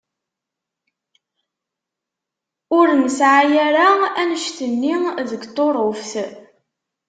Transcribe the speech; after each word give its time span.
Ur 2.77 2.87
nesεa 3.01 3.49
ara 3.65 3.87
annect-nni 4.21 4.95
deg 5.29 5.41
Tuṛuft. 5.55 6.13